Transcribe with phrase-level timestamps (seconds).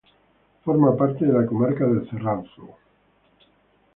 [0.65, 2.75] Forma parte de la comarca del Cerrato.